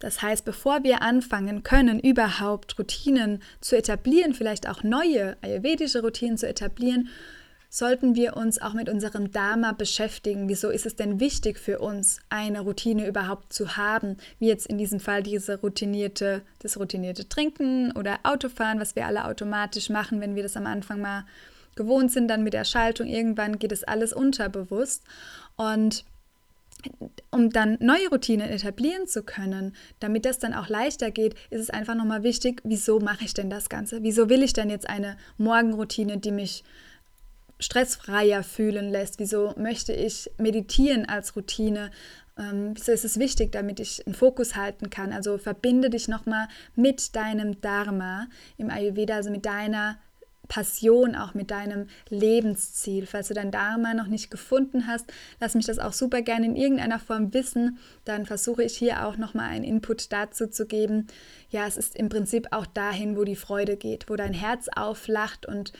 Das 0.00 0.22
heißt, 0.22 0.44
bevor 0.44 0.82
wir 0.82 1.02
anfangen 1.02 1.62
können, 1.62 2.00
überhaupt 2.00 2.78
Routinen 2.78 3.42
zu 3.60 3.76
etablieren, 3.76 4.34
vielleicht 4.34 4.68
auch 4.68 4.82
neue 4.82 5.36
ayurvedische 5.42 6.00
Routinen 6.00 6.38
zu 6.38 6.48
etablieren, 6.48 7.10
sollten 7.68 8.16
wir 8.16 8.36
uns 8.36 8.60
auch 8.60 8.74
mit 8.74 8.88
unserem 8.88 9.30
Dharma 9.30 9.72
beschäftigen. 9.72 10.48
Wieso 10.48 10.70
ist 10.70 10.86
es 10.86 10.96
denn 10.96 11.20
wichtig 11.20 11.58
für 11.58 11.78
uns, 11.78 12.18
eine 12.28 12.60
Routine 12.60 13.06
überhaupt 13.06 13.52
zu 13.52 13.76
haben? 13.76 14.16
Wie 14.40 14.48
jetzt 14.48 14.66
in 14.66 14.78
diesem 14.78 14.98
Fall 15.00 15.22
diese 15.22 15.60
routinierte, 15.60 16.42
das 16.58 16.78
routinierte 16.78 17.28
Trinken 17.28 17.92
oder 17.92 18.18
Autofahren, 18.24 18.80
was 18.80 18.96
wir 18.96 19.06
alle 19.06 19.24
automatisch 19.26 19.88
machen, 19.88 20.20
wenn 20.20 20.34
wir 20.34 20.42
das 20.42 20.56
am 20.56 20.66
Anfang 20.66 21.00
mal 21.00 21.24
gewohnt 21.76 22.10
sind, 22.10 22.26
dann 22.26 22.42
mit 22.42 22.54
der 22.54 22.64
Schaltung. 22.64 23.06
Irgendwann 23.06 23.58
geht 23.58 23.70
es 23.70 23.84
alles 23.84 24.12
unterbewusst. 24.12 25.04
Und 25.56 26.04
um 27.30 27.50
dann 27.50 27.76
neue 27.80 28.08
Routinen 28.08 28.48
etablieren 28.48 29.06
zu 29.06 29.22
können, 29.22 29.74
damit 29.98 30.24
das 30.24 30.38
dann 30.38 30.54
auch 30.54 30.68
leichter 30.68 31.10
geht, 31.10 31.34
ist 31.50 31.60
es 31.60 31.70
einfach 31.70 31.94
nochmal 31.94 32.22
wichtig, 32.22 32.60
wieso 32.64 33.00
mache 33.00 33.24
ich 33.24 33.34
denn 33.34 33.50
das 33.50 33.68
Ganze? 33.68 34.02
Wieso 34.02 34.28
will 34.28 34.42
ich 34.42 34.52
denn 34.52 34.70
jetzt 34.70 34.88
eine 34.88 35.16
Morgenroutine, 35.38 36.18
die 36.18 36.32
mich 36.32 36.64
stressfreier 37.58 38.42
fühlen 38.42 38.90
lässt? 38.90 39.18
Wieso 39.18 39.54
möchte 39.56 39.92
ich 39.92 40.30
meditieren 40.38 41.08
als 41.08 41.36
Routine? 41.36 41.90
Ähm, 42.38 42.72
wieso 42.74 42.92
ist 42.92 43.04
es 43.04 43.18
wichtig, 43.18 43.52
damit 43.52 43.80
ich 43.80 44.06
einen 44.06 44.14
Fokus 44.14 44.56
halten 44.56 44.90
kann? 44.90 45.12
Also 45.12 45.38
verbinde 45.38 45.90
dich 45.90 46.08
nochmal 46.08 46.48
mit 46.74 47.14
deinem 47.14 47.60
Dharma 47.60 48.28
im 48.56 48.70
Ayurveda, 48.70 49.16
also 49.16 49.30
mit 49.30 49.46
deiner 49.46 49.98
Passion, 50.50 51.14
auch 51.14 51.32
mit 51.32 51.50
deinem 51.50 51.86
Lebensziel. 52.10 53.06
Falls 53.06 53.28
du 53.28 53.34
dein 53.34 53.52
Dharma 53.52 53.94
noch 53.94 54.08
nicht 54.08 54.30
gefunden 54.30 54.86
hast, 54.86 55.10
lass 55.40 55.54
mich 55.54 55.64
das 55.64 55.78
auch 55.78 55.94
super 55.94 56.20
gerne 56.20 56.44
in 56.44 56.56
irgendeiner 56.56 56.98
Form 56.98 57.32
wissen. 57.32 57.78
Dann 58.04 58.26
versuche 58.26 58.64
ich 58.64 58.76
hier 58.76 59.06
auch 59.06 59.16
nochmal 59.16 59.48
einen 59.48 59.64
Input 59.64 60.12
dazu 60.12 60.48
zu 60.48 60.66
geben. 60.66 61.06
Ja, 61.50 61.66
es 61.66 61.78
ist 61.78 61.96
im 61.96 62.10
Prinzip 62.10 62.48
auch 62.50 62.66
dahin, 62.66 63.16
wo 63.16 63.24
die 63.24 63.36
Freude 63.36 63.76
geht, 63.76 64.10
wo 64.10 64.16
dein 64.16 64.34
Herz 64.34 64.68
auflacht 64.74 65.46
und 65.46 65.72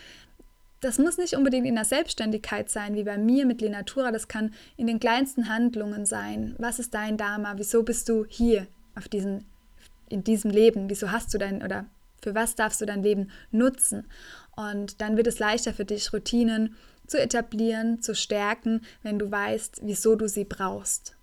das 0.80 0.98
muss 0.98 1.18
nicht 1.18 1.34
unbedingt 1.34 1.66
in 1.66 1.74
der 1.74 1.84
Selbstständigkeit 1.84 2.70
sein, 2.70 2.94
wie 2.94 3.04
bei 3.04 3.18
mir 3.18 3.44
mit 3.44 3.60
Lenatura. 3.60 4.12
Das 4.12 4.28
kann 4.28 4.54
in 4.78 4.86
den 4.86 4.98
kleinsten 4.98 5.50
Handlungen 5.50 6.06
sein. 6.06 6.54
Was 6.58 6.78
ist 6.78 6.94
dein 6.94 7.18
Dharma? 7.18 7.54
Wieso 7.56 7.82
bist 7.82 8.08
du 8.08 8.24
hier 8.26 8.66
auf 8.94 9.06
diesen, 9.06 9.44
in 10.08 10.24
diesem 10.24 10.50
Leben? 10.50 10.88
Wieso 10.88 11.10
hast 11.12 11.34
du 11.34 11.38
dein 11.38 11.62
oder 11.62 11.84
für 12.20 12.34
was 12.34 12.54
darfst 12.54 12.80
du 12.80 12.86
dein 12.86 13.02
Leben 13.02 13.30
nutzen? 13.50 14.06
Und 14.56 15.00
dann 15.00 15.16
wird 15.16 15.26
es 15.26 15.38
leichter 15.38 15.72
für 15.72 15.84
dich, 15.84 16.12
Routinen 16.12 16.76
zu 17.06 17.20
etablieren, 17.20 18.02
zu 18.02 18.14
stärken, 18.14 18.82
wenn 19.02 19.18
du 19.18 19.30
weißt, 19.30 19.80
wieso 19.82 20.16
du 20.16 20.28
sie 20.28 20.44
brauchst. 20.44 21.16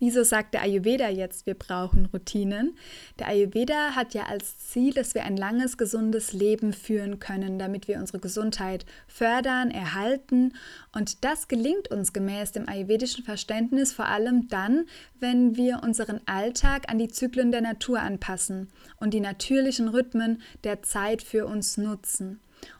Wieso 0.00 0.22
sagt 0.22 0.54
der 0.54 0.62
Ayurveda 0.62 1.08
jetzt, 1.08 1.44
wir 1.46 1.54
brauchen 1.54 2.06
Routinen? 2.06 2.76
Der 3.18 3.26
Ayurveda 3.26 3.96
hat 3.96 4.14
ja 4.14 4.26
als 4.26 4.58
Ziel, 4.68 4.94
dass 4.94 5.14
wir 5.14 5.24
ein 5.24 5.36
langes, 5.36 5.76
gesundes 5.76 6.32
Leben 6.32 6.72
führen 6.72 7.18
können, 7.18 7.58
damit 7.58 7.88
wir 7.88 7.98
unsere 7.98 8.20
Gesundheit 8.20 8.86
fördern, 9.08 9.72
erhalten. 9.72 10.54
Und 10.94 11.24
das 11.24 11.48
gelingt 11.48 11.90
uns 11.90 12.12
gemäß 12.12 12.52
dem 12.52 12.68
ayurvedischen 12.68 13.24
Verständnis 13.24 13.92
vor 13.92 14.06
allem 14.06 14.46
dann, 14.46 14.86
wenn 15.18 15.56
wir 15.56 15.80
unseren 15.82 16.20
Alltag 16.26 16.84
an 16.88 16.98
die 16.98 17.08
Zyklen 17.08 17.50
der 17.50 17.62
Natur 17.62 17.98
anpassen 17.98 18.68
und 19.00 19.14
die 19.14 19.20
natürlichen 19.20 19.88
Rhythmen 19.88 20.42
der 20.62 20.82
Zeit 20.82 21.22
für 21.22 21.46
uns 21.46 21.76
nutzen. 21.76 22.38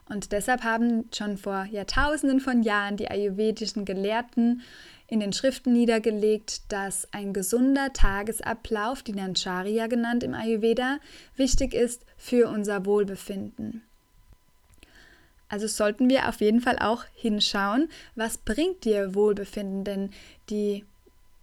Und 0.08 0.32
deshalb 0.32 0.62
haben 0.62 1.04
schon 1.12 1.36
vor 1.36 1.66
Jahrtausenden 1.70 2.40
von 2.40 2.62
Jahren 2.62 2.96
die 2.96 3.10
ayurvedischen 3.10 3.84
Gelehrten 3.84 4.62
in 5.08 5.20
den 5.20 5.32
Schriften 5.32 5.72
niedergelegt, 5.72 6.70
dass 6.70 7.08
ein 7.12 7.32
gesunder 7.32 7.92
Tagesablauf, 7.94 9.02
die 9.02 9.14
Nancharya 9.14 9.86
genannt 9.86 10.22
im 10.22 10.34
Ayurveda, 10.34 10.98
wichtig 11.34 11.72
ist 11.74 12.04
für 12.18 12.48
unser 12.48 12.84
Wohlbefinden. 12.84 13.82
Also 15.48 15.66
sollten 15.66 16.10
wir 16.10 16.28
auf 16.28 16.42
jeden 16.42 16.60
Fall 16.60 16.78
auch 16.78 17.04
hinschauen, 17.14 17.88
was 18.14 18.36
bringt 18.36 18.84
dir 18.84 19.14
Wohlbefinden, 19.14 19.84
denn 19.84 20.10
die 20.50 20.84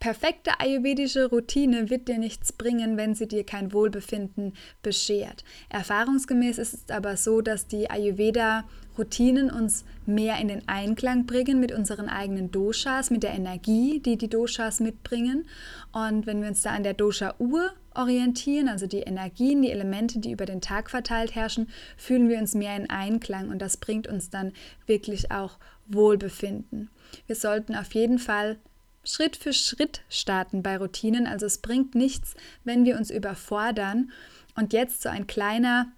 perfekte 0.05 0.59
ayurvedische 0.59 1.25
Routine 1.31 1.89
wird 1.89 2.07
dir 2.07 2.19
nichts 2.19 2.53
bringen, 2.53 2.95
wenn 2.95 3.15
sie 3.15 3.27
dir 3.27 3.43
kein 3.43 3.73
Wohlbefinden 3.73 4.53
beschert. 4.83 5.43
Erfahrungsgemäß 5.69 6.59
ist 6.59 6.73
es 6.75 6.95
aber 6.95 7.17
so, 7.17 7.41
dass 7.41 7.65
die 7.65 7.89
Ayurveda-Routinen 7.89 9.49
uns 9.49 9.83
mehr 10.05 10.37
in 10.37 10.49
den 10.49 10.67
Einklang 10.67 11.25
bringen 11.25 11.59
mit 11.59 11.71
unseren 11.71 12.07
eigenen 12.07 12.51
Doshas, 12.51 13.09
mit 13.09 13.23
der 13.23 13.33
Energie, 13.33 13.99
die 13.99 14.15
die 14.15 14.29
Doshas 14.29 14.79
mitbringen. 14.79 15.47
Und 15.91 16.27
wenn 16.27 16.39
wir 16.39 16.49
uns 16.49 16.61
da 16.61 16.75
an 16.75 16.83
der 16.83 16.93
Dosha-Uhr 16.93 17.73
orientieren, 17.95 18.69
also 18.69 18.85
die 18.85 18.99
Energien, 18.99 19.63
die 19.63 19.71
Elemente, 19.71 20.19
die 20.19 20.33
über 20.33 20.45
den 20.45 20.61
Tag 20.61 20.91
verteilt 20.91 21.33
herrschen, 21.33 21.67
fühlen 21.97 22.29
wir 22.29 22.37
uns 22.37 22.53
mehr 22.53 22.75
in 22.75 22.91
Einklang 22.91 23.49
und 23.49 23.57
das 23.57 23.77
bringt 23.77 24.05
uns 24.05 24.29
dann 24.29 24.53
wirklich 24.85 25.31
auch 25.31 25.57
Wohlbefinden. 25.87 26.91
Wir 27.25 27.35
sollten 27.35 27.73
auf 27.73 27.95
jeden 27.95 28.19
Fall 28.19 28.59
Schritt 29.05 29.37
für 29.37 29.53
Schritt 29.53 30.01
starten 30.09 30.63
bei 30.63 30.77
Routinen. 30.77 31.27
Also 31.27 31.45
es 31.45 31.59
bringt 31.59 31.95
nichts, 31.95 32.33
wenn 32.63 32.83
wir 32.85 32.97
uns 32.97 33.11
überfordern. 33.11 34.11
Und 34.55 34.73
jetzt 34.73 35.01
so 35.01 35.09
ein 35.09 35.27
kleiner, 35.27 35.91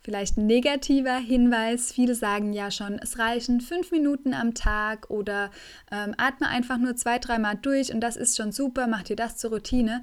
vielleicht 0.00 0.36
negativer 0.36 1.18
Hinweis. 1.18 1.92
Viele 1.92 2.14
sagen 2.14 2.52
ja 2.52 2.70
schon, 2.70 2.98
es 2.98 3.18
reichen 3.18 3.60
fünf 3.60 3.90
Minuten 3.90 4.34
am 4.34 4.54
Tag 4.54 5.10
oder 5.10 5.50
ähm, 5.92 6.14
atme 6.16 6.48
einfach 6.48 6.78
nur 6.78 6.96
zwei, 6.96 7.18
dreimal 7.18 7.56
durch 7.56 7.92
und 7.92 8.00
das 8.00 8.16
ist 8.16 8.36
schon 8.36 8.52
super, 8.52 8.86
mach 8.86 9.02
dir 9.02 9.16
das 9.16 9.36
zur 9.36 9.50
Routine. 9.50 10.02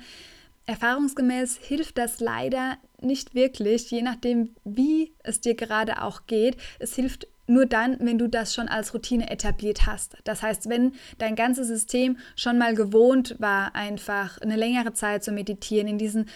Erfahrungsgemäß 0.65 1.58
hilft 1.58 1.98
das 1.98 2.20
leider 2.20 2.77
nicht 3.01 3.34
wirklich, 3.34 3.89
je 3.89 4.01
nachdem, 4.01 4.56
wie 4.63 5.13
es 5.24 5.41
dir 5.41 5.56
gerade 5.56 6.03
auch 6.03 6.27
geht. 6.27 6.58
Es 6.80 6.96
hilft 6.96 7.27
nur 7.51 7.65
dann, 7.65 7.98
wenn 8.00 8.17
du 8.17 8.27
das 8.27 8.53
schon 8.53 8.67
als 8.67 8.93
Routine 8.93 9.29
etabliert 9.29 9.86
hast. 9.86 10.17
Das 10.24 10.41
heißt, 10.41 10.70
wenn 10.70 10.93
dein 11.17 11.36
ganzes 11.36 11.67
System 11.67 12.17
schon 12.36 12.58
mal 12.58 12.75
gewohnt 12.75 13.36
war, 13.39 13.75
einfach 13.75 14.38
eine 14.39 14.55
längere 14.55 14.93
Zeit 14.93 15.24
zu 15.24 15.31
meditieren, 15.31 15.88
in 15.88 15.98
diesen 15.98 16.29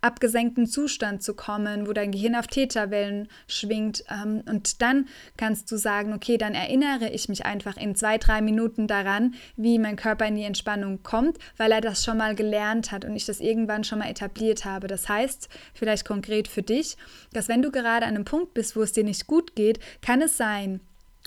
abgesenkten 0.00 0.66
Zustand 0.66 1.22
zu 1.22 1.34
kommen, 1.34 1.86
wo 1.86 1.92
dein 1.92 2.10
Gehirn 2.12 2.34
auf 2.34 2.46
Täterwellen 2.46 3.28
schwingt. 3.46 4.04
Ähm, 4.10 4.42
und 4.48 4.82
dann 4.82 5.06
kannst 5.36 5.70
du 5.70 5.76
sagen, 5.76 6.12
okay, 6.12 6.38
dann 6.38 6.54
erinnere 6.54 7.10
ich 7.10 7.28
mich 7.28 7.44
einfach 7.44 7.76
in 7.76 7.94
zwei, 7.94 8.18
drei 8.18 8.40
Minuten 8.40 8.86
daran, 8.86 9.34
wie 9.56 9.78
mein 9.78 9.96
Körper 9.96 10.26
in 10.26 10.36
die 10.36 10.44
Entspannung 10.44 11.02
kommt, 11.02 11.38
weil 11.56 11.72
er 11.72 11.80
das 11.80 12.04
schon 12.04 12.18
mal 12.18 12.34
gelernt 12.34 12.92
hat 12.92 13.04
und 13.04 13.14
ich 13.16 13.26
das 13.26 13.40
irgendwann 13.40 13.84
schon 13.84 13.98
mal 13.98 14.10
etabliert 14.10 14.64
habe. 14.64 14.86
Das 14.86 15.08
heißt, 15.08 15.48
vielleicht 15.74 16.04
konkret 16.04 16.48
für 16.48 16.62
dich, 16.62 16.96
dass 17.32 17.48
wenn 17.48 17.62
du 17.62 17.70
gerade 17.70 18.06
an 18.06 18.14
einem 18.14 18.24
Punkt 18.24 18.54
bist, 18.54 18.76
wo 18.76 18.82
es 18.82 18.92
dir 18.92 19.04
nicht 19.04 19.26
gut 19.26 19.54
geht, 19.54 19.80
kann 20.02 20.22
es 20.22 20.36
sein, 20.36 20.80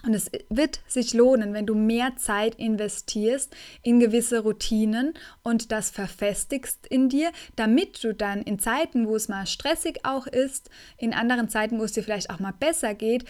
und 0.06 0.14
es 0.14 0.30
wird 0.50 0.82
sich 0.88 1.14
lohnen, 1.14 1.54
wenn 1.54 1.66
du 1.66 1.76
mehr 1.76 2.18
Zeit 2.18 2.56
investierst 2.56 3.56
in 3.82 4.02
gewisse 4.02 4.40
Routinen 4.40 5.14
und 5.44 5.72
das 5.72 5.90
verfestigst 5.92 6.86
in 6.88 7.08
dir, 7.08 7.32
damit 7.56 8.04
du 8.04 8.14
dann 8.14 8.42
in 8.42 8.60
Zeiten, 8.60 9.08
wo 9.08 9.16
es 9.16 9.30
mal 9.30 9.46
stressig 9.48 10.00
auch 10.04 10.28
ist, 10.28 10.70
in 10.98 11.14
anderen 11.14 11.48
Zeiten, 11.48 11.80
wo 11.80 11.86
es 11.86 11.94
dir 11.94 12.04
vielleicht 12.04 12.30
auch 12.30 12.40
mal 12.40 12.54
besser 12.58 12.94
geht, 12.94 13.24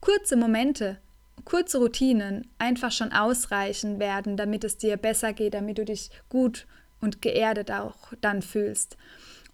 kurze 0.00 0.36
Momente, 0.36 0.98
kurze 1.46 1.78
Routinen 1.78 2.46
einfach 2.58 2.92
schon 2.92 3.12
ausreichen 3.12 3.98
werden, 3.98 4.36
damit 4.36 4.64
es 4.64 4.76
dir 4.76 4.98
besser 4.98 5.32
geht, 5.32 5.54
damit 5.54 5.78
du 5.78 5.84
dich 5.86 6.10
gut 6.28 6.66
und 7.00 7.22
geerdet 7.22 7.70
auch 7.70 8.12
dann 8.20 8.42
fühlst. 8.42 8.98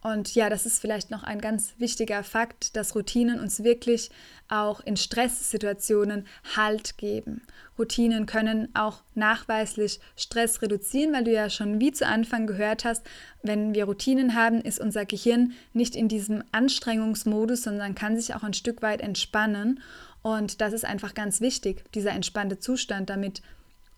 Und 0.01 0.35
ja, 0.37 0.49
das 0.49 0.65
ist 0.65 0.81
vielleicht 0.81 1.11
noch 1.11 1.25
ein 1.25 1.41
ganz 1.41 1.75
wichtiger 1.79 2.23
Fakt, 2.23 2.77
dass 2.77 2.95
Routinen 2.95 3.41
uns 3.41 3.65
wirklich 3.65 4.11
auch 4.49 4.81
in 4.81 4.97
Stresssituationen 4.97 6.27
Halt 6.57 6.99
geben. 6.99 7.43
Routinen 7.77 8.27
können 8.27 8.69
auch 8.75 9.03
nachweislich 9.15 9.99
Stress 10.17 10.63
reduzieren, 10.63 11.13
weil 11.13 11.25
du 11.25 11.33
ja 11.33 11.51
schon 11.51 11.81
wie 11.81 11.91
zu 11.91 12.07
Anfang 12.07 12.47
gehört 12.47 12.85
hast, 12.85 13.05
wenn 13.43 13.75
wir 13.75 13.87
Routinen 13.87 14.35
haben, 14.35 14.61
ist 14.61 14.79
unser 14.79 15.05
Gehirn 15.05 15.53
nicht 15.73 15.97
in 15.97 16.09
diesem 16.09 16.45
Anstrengungsmodus, 16.53 17.63
sondern 17.63 17.97
kann 17.97 18.17
sich 18.17 18.35
auch 18.35 18.45
ein 18.45 18.55
Stück 18.55 18.83
weit 18.83 19.01
entspannen. 19.01 19.81
Und 20.23 20.61
das 20.61 20.73
ist 20.73 20.85
einfach 20.85 21.15
ganz 21.15 21.41
wichtig, 21.41 21.85
dieser 21.93 22.13
entspannte 22.13 22.59
Zustand, 22.61 23.11
damit 23.11 23.43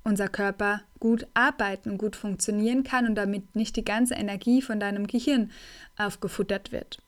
unser 0.04 0.28
Körper 0.28 0.82
gut 0.98 1.26
arbeiten 1.34 1.98
gut 1.98 2.16
funktionieren 2.16 2.84
kann 2.84 3.06
und 3.06 3.14
damit 3.14 3.56
nicht 3.56 3.76
die 3.76 3.84
ganze 3.84 4.14
Energie 4.14 4.62
von 4.62 4.80
deinem 4.80 5.06
Gehirn 5.06 5.50
aufgefuttert 5.96 6.72
wird. 6.72 6.98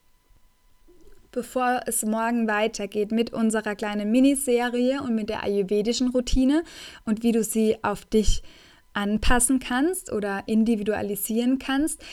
Bevor 1.30 1.80
es 1.86 2.04
morgen 2.04 2.46
weitergeht 2.46 3.10
mit 3.10 3.32
unserer 3.32 3.74
kleinen 3.74 4.10
Miniserie 4.10 5.02
und 5.02 5.14
mit 5.14 5.30
der 5.30 5.42
ayurvedischen 5.42 6.08
Routine 6.08 6.62
und 7.04 7.22
wie 7.22 7.32
du 7.32 7.42
sie 7.42 7.78
auf 7.82 8.04
dich 8.04 8.42
anpassen 8.92 9.58
kannst 9.58 10.12
oder 10.12 10.42
individualisieren 10.46 11.58
kannst, 11.58 12.04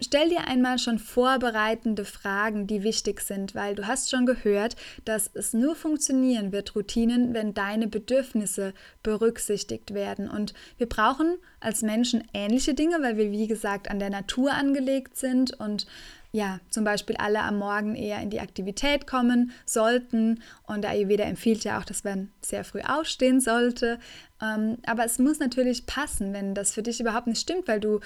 Stell 0.00 0.28
dir 0.28 0.46
einmal 0.46 0.78
schon 0.78 1.00
vorbereitende 1.00 2.04
Fragen, 2.04 2.68
die 2.68 2.84
wichtig 2.84 3.20
sind, 3.20 3.56
weil 3.56 3.74
du 3.74 3.88
hast 3.88 4.10
schon 4.10 4.26
gehört, 4.26 4.76
dass 5.04 5.28
es 5.34 5.54
nur 5.54 5.74
funktionieren 5.74 6.52
wird, 6.52 6.76
Routinen, 6.76 7.34
wenn 7.34 7.52
deine 7.52 7.88
Bedürfnisse 7.88 8.74
berücksichtigt 9.02 9.94
werden. 9.94 10.30
Und 10.30 10.54
wir 10.76 10.88
brauchen 10.88 11.38
als 11.58 11.82
Menschen 11.82 12.22
ähnliche 12.32 12.74
Dinge, 12.74 13.02
weil 13.02 13.16
wir, 13.16 13.32
wie 13.32 13.48
gesagt, 13.48 13.90
an 13.90 13.98
der 13.98 14.10
Natur 14.10 14.52
angelegt 14.52 15.16
sind 15.16 15.58
und 15.58 15.88
ja, 16.30 16.60
zum 16.68 16.84
Beispiel 16.84 17.16
alle 17.16 17.40
am 17.40 17.58
Morgen 17.58 17.96
eher 17.96 18.20
in 18.20 18.30
die 18.30 18.40
Aktivität 18.40 19.06
kommen 19.06 19.50
sollten. 19.64 20.42
Und 20.64 20.82
der 20.82 20.90
Ayurveda 20.90 21.24
empfiehlt 21.24 21.64
ja 21.64 21.80
auch, 21.80 21.84
dass 21.84 22.04
man 22.04 22.30
sehr 22.42 22.64
früh 22.64 22.82
aufstehen 22.82 23.40
sollte. 23.40 23.98
Ähm, 24.40 24.76
aber 24.86 25.04
es 25.06 25.18
muss 25.18 25.40
natürlich 25.40 25.86
passen, 25.86 26.34
wenn 26.34 26.54
das 26.54 26.74
für 26.74 26.82
dich 26.82 27.00
überhaupt 27.00 27.26
nicht 27.26 27.40
stimmt, 27.40 27.66
weil 27.66 27.80
du 27.80 28.00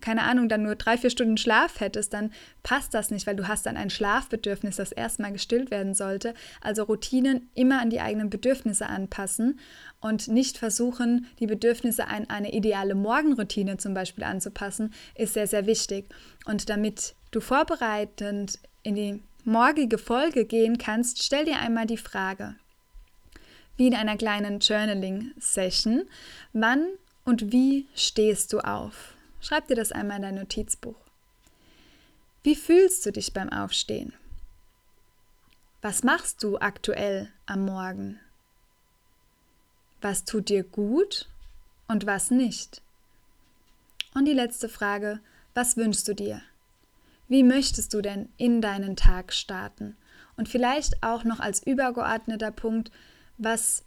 keine 0.00 0.22
Ahnung, 0.24 0.48
dann 0.48 0.62
nur 0.62 0.74
drei, 0.74 0.98
vier 0.98 1.10
Stunden 1.10 1.36
Schlaf 1.36 1.80
hättest, 1.80 2.12
dann 2.12 2.32
passt 2.62 2.94
das 2.94 3.10
nicht, 3.10 3.26
weil 3.26 3.36
du 3.36 3.48
hast 3.48 3.66
dann 3.66 3.76
ein 3.76 3.90
Schlafbedürfnis, 3.90 4.76
das 4.76 4.92
erstmal 4.92 5.32
gestillt 5.32 5.70
werden 5.70 5.94
sollte. 5.94 6.34
Also 6.60 6.82
Routinen 6.82 7.48
immer 7.54 7.80
an 7.80 7.90
die 7.90 8.00
eigenen 8.00 8.28
Bedürfnisse 8.28 8.86
anpassen 8.86 9.58
und 10.00 10.28
nicht 10.28 10.58
versuchen, 10.58 11.26
die 11.38 11.46
Bedürfnisse 11.46 12.08
an 12.08 12.28
eine 12.28 12.52
ideale 12.52 12.94
Morgenroutine 12.94 13.78
zum 13.78 13.94
Beispiel 13.94 14.24
anzupassen, 14.24 14.92
ist 15.14 15.34
sehr, 15.34 15.46
sehr 15.46 15.66
wichtig. 15.66 16.06
Und 16.44 16.68
damit 16.68 17.14
du 17.30 17.40
vorbereitend 17.40 18.58
in 18.82 18.94
die 18.96 19.22
morgige 19.44 19.98
Folge 19.98 20.44
gehen 20.44 20.76
kannst, 20.78 21.22
stell 21.22 21.44
dir 21.44 21.58
einmal 21.58 21.86
die 21.86 21.96
Frage, 21.96 22.56
wie 23.76 23.86
in 23.86 23.94
einer 23.94 24.16
kleinen 24.16 24.60
Journaling-Session, 24.60 26.04
wann 26.52 26.86
und 27.24 27.52
wie 27.52 27.86
stehst 27.94 28.52
du 28.52 28.60
auf? 28.60 29.13
Schreib 29.44 29.68
dir 29.68 29.76
das 29.76 29.92
einmal 29.92 30.16
in 30.16 30.22
dein 30.22 30.34
Notizbuch. 30.36 30.96
Wie 32.44 32.54
fühlst 32.54 33.04
du 33.04 33.12
dich 33.12 33.34
beim 33.34 33.50
Aufstehen? 33.50 34.14
Was 35.82 36.02
machst 36.02 36.42
du 36.42 36.56
aktuell 36.56 37.30
am 37.44 37.66
Morgen? 37.66 38.18
Was 40.00 40.24
tut 40.24 40.48
dir 40.48 40.64
gut 40.64 41.28
und 41.88 42.06
was 42.06 42.30
nicht? 42.30 42.80
Und 44.14 44.24
die 44.24 44.32
letzte 44.32 44.70
Frage, 44.70 45.20
was 45.52 45.76
wünschst 45.76 46.08
du 46.08 46.14
dir? 46.14 46.40
Wie 47.28 47.42
möchtest 47.42 47.92
du 47.92 48.00
denn 48.00 48.30
in 48.38 48.62
deinen 48.62 48.96
Tag 48.96 49.34
starten? 49.34 49.94
Und 50.38 50.48
vielleicht 50.48 51.02
auch 51.02 51.22
noch 51.22 51.40
als 51.40 51.62
übergeordneter 51.66 52.50
Punkt, 52.50 52.90
was 53.36 53.84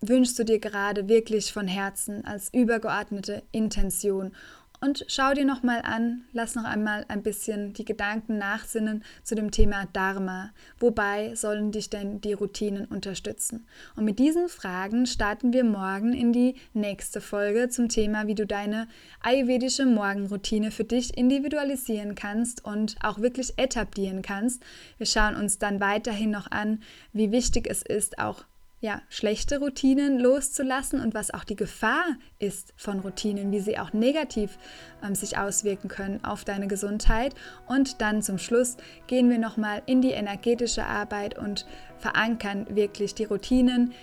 wünschst 0.00 0.38
du 0.38 0.44
dir 0.44 0.58
gerade 0.58 1.08
wirklich 1.08 1.52
von 1.52 1.68
Herzen 1.68 2.24
als 2.24 2.52
übergeordnete 2.52 3.42
Intention 3.52 4.34
und 4.80 5.04
schau 5.08 5.32
dir 5.32 5.44
nochmal 5.44 5.82
an, 5.82 6.24
lass 6.32 6.54
noch 6.54 6.64
einmal 6.64 7.04
ein 7.08 7.22
bisschen 7.22 7.72
die 7.72 7.84
Gedanken 7.84 8.38
nachsinnen 8.38 9.04
zu 9.22 9.34
dem 9.34 9.50
Thema 9.50 9.86
Dharma. 9.92 10.52
Wobei 10.78 11.34
sollen 11.34 11.72
dich 11.72 11.90
denn 11.90 12.20
die 12.20 12.32
Routinen 12.32 12.86
unterstützen? 12.86 13.66
Und 13.96 14.04
mit 14.04 14.18
diesen 14.18 14.48
Fragen 14.48 15.06
starten 15.06 15.52
wir 15.52 15.64
morgen 15.64 16.12
in 16.12 16.32
die 16.32 16.56
nächste 16.74 17.20
Folge 17.20 17.68
zum 17.68 17.88
Thema, 17.88 18.26
wie 18.26 18.34
du 18.34 18.46
deine 18.46 18.88
ayurvedische 19.20 19.86
Morgenroutine 19.86 20.70
für 20.70 20.84
dich 20.84 21.16
individualisieren 21.16 22.14
kannst 22.14 22.64
und 22.64 22.96
auch 23.02 23.20
wirklich 23.20 23.58
etablieren 23.58 24.22
kannst. 24.22 24.62
Wir 24.98 25.06
schauen 25.06 25.36
uns 25.36 25.58
dann 25.58 25.80
weiterhin 25.80 26.30
noch 26.30 26.50
an, 26.50 26.80
wie 27.12 27.32
wichtig 27.32 27.66
es 27.68 27.82
ist, 27.82 28.18
auch 28.18 28.44
ja, 28.80 29.00
schlechte 29.08 29.58
Routinen 29.58 30.18
loszulassen 30.18 31.00
und 31.00 31.14
was 31.14 31.32
auch 31.32 31.44
die 31.44 31.56
Gefahr 31.56 32.04
ist 32.38 32.74
von 32.76 33.00
Routinen, 33.00 33.50
wie 33.50 33.60
sie 33.60 33.78
auch 33.78 33.92
negativ 33.92 34.58
ähm, 35.02 35.14
sich 35.14 35.38
auswirken 35.38 35.88
können 35.88 36.22
auf 36.24 36.44
deine 36.44 36.66
Gesundheit. 36.66 37.34
Und 37.66 38.00
dann 38.02 38.22
zum 38.22 38.38
Schluss 38.38 38.76
gehen 39.06 39.30
wir 39.30 39.38
nochmal 39.38 39.82
in 39.86 40.02
die 40.02 40.10
energetische 40.10 40.84
Arbeit 40.84 41.38
und 41.38 41.66
verankern 41.98 42.66
wirklich 42.68 43.14
die 43.14 43.24
Routinen 43.24 43.94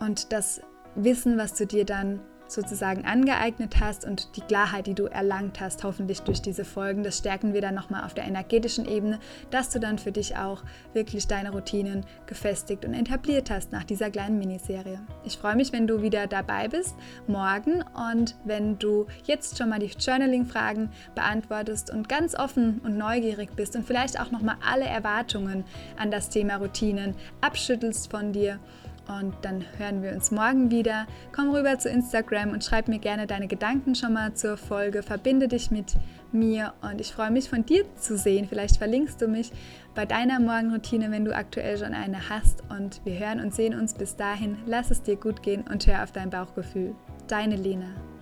und 0.00 0.32
das 0.32 0.62
Wissen, 0.94 1.36
was 1.36 1.54
du 1.54 1.66
dir 1.66 1.84
dann 1.84 2.20
sozusagen 2.48 3.04
angeeignet 3.04 3.80
hast 3.80 4.04
und 4.04 4.36
die 4.36 4.40
Klarheit, 4.40 4.86
die 4.86 4.94
du 4.94 5.04
erlangt 5.04 5.60
hast, 5.60 5.84
hoffentlich 5.84 6.20
durch 6.22 6.42
diese 6.42 6.64
Folgen, 6.64 7.02
das 7.02 7.18
stärken 7.18 7.52
wir 7.52 7.60
dann 7.60 7.74
nochmal 7.74 8.04
auf 8.04 8.14
der 8.14 8.24
energetischen 8.24 8.86
Ebene, 8.86 9.18
dass 9.50 9.70
du 9.70 9.80
dann 9.80 9.98
für 9.98 10.12
dich 10.12 10.36
auch 10.36 10.62
wirklich 10.92 11.26
deine 11.26 11.50
Routinen 11.50 12.04
gefestigt 12.26 12.84
und 12.84 12.94
etabliert 12.94 13.50
hast 13.50 13.72
nach 13.72 13.84
dieser 13.84 14.10
kleinen 14.10 14.38
Miniserie. 14.38 15.00
Ich 15.24 15.38
freue 15.38 15.56
mich, 15.56 15.72
wenn 15.72 15.86
du 15.86 16.02
wieder 16.02 16.26
dabei 16.26 16.68
bist 16.68 16.96
morgen 17.26 17.82
und 18.12 18.36
wenn 18.44 18.78
du 18.78 19.06
jetzt 19.24 19.58
schon 19.58 19.68
mal 19.68 19.78
die 19.78 19.86
Journaling-Fragen 19.86 20.90
beantwortest 21.14 21.90
und 21.90 22.08
ganz 22.08 22.34
offen 22.34 22.80
und 22.84 22.96
neugierig 22.96 23.50
bist 23.56 23.76
und 23.76 23.86
vielleicht 23.86 24.20
auch 24.20 24.30
nochmal 24.30 24.56
alle 24.66 24.84
Erwartungen 24.84 25.64
an 25.96 26.10
das 26.10 26.28
Thema 26.28 26.56
Routinen 26.56 27.14
abschüttelst 27.40 28.10
von 28.10 28.32
dir 28.32 28.58
und 29.08 29.34
dann 29.42 29.64
hören 29.78 30.02
wir 30.02 30.12
uns 30.12 30.30
morgen 30.30 30.70
wieder. 30.70 31.06
Komm 31.34 31.50
rüber 31.50 31.78
zu 31.78 31.88
Instagram 31.88 32.50
und 32.50 32.64
schreib 32.64 32.88
mir 32.88 32.98
gerne 32.98 33.26
deine 33.26 33.46
Gedanken 33.46 33.94
schon 33.94 34.12
mal 34.12 34.34
zur 34.34 34.56
Folge. 34.56 35.02
Verbinde 35.02 35.48
dich 35.48 35.70
mit 35.70 35.94
mir 36.32 36.72
und 36.82 37.00
ich 37.00 37.12
freue 37.12 37.30
mich 37.30 37.48
von 37.48 37.64
dir 37.64 37.84
zu 37.96 38.16
sehen. 38.16 38.46
Vielleicht 38.48 38.78
verlinkst 38.78 39.20
du 39.20 39.28
mich 39.28 39.52
bei 39.94 40.06
deiner 40.06 40.40
Morgenroutine, 40.40 41.10
wenn 41.10 41.24
du 41.24 41.34
aktuell 41.34 41.78
schon 41.78 41.94
eine 41.94 42.28
hast. 42.28 42.62
Und 42.68 43.00
wir 43.04 43.18
hören 43.18 43.40
und 43.40 43.54
sehen 43.54 43.78
uns 43.78 43.94
bis 43.94 44.16
dahin. 44.16 44.58
Lass 44.66 44.90
es 44.90 45.02
dir 45.02 45.16
gut 45.16 45.42
gehen 45.42 45.64
und 45.70 45.86
hör 45.86 46.02
auf 46.02 46.12
dein 46.12 46.30
Bauchgefühl. 46.30 46.94
Deine 47.28 47.56
Lena. 47.56 48.15